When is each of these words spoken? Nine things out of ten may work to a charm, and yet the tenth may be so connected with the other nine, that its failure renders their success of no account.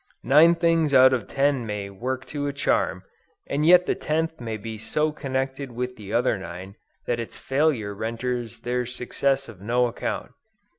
Nine 0.23 0.55
things 0.55 0.95
out 0.95 1.13
of 1.13 1.27
ten 1.27 1.63
may 1.63 1.87
work 1.91 2.25
to 2.33 2.47
a 2.47 2.53
charm, 2.53 3.03
and 3.45 3.63
yet 3.67 3.85
the 3.85 3.93
tenth 3.93 4.41
may 4.41 4.57
be 4.57 4.79
so 4.79 5.11
connected 5.11 5.71
with 5.71 5.95
the 5.95 6.11
other 6.11 6.39
nine, 6.39 6.75
that 7.05 7.19
its 7.19 7.37
failure 7.37 7.93
renders 7.93 8.61
their 8.61 8.87
success 8.87 9.47
of 9.47 9.61
no 9.61 9.85
account. 9.85 10.31